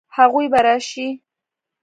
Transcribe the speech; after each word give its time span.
هغوی 0.17 0.45
به 0.53 0.59
راشي؟ 0.65 1.07